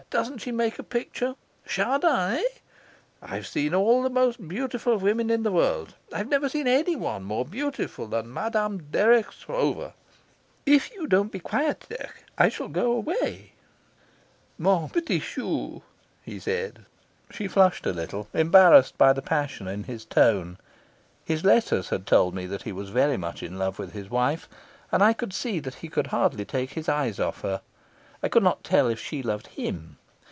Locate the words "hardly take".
26.07-26.71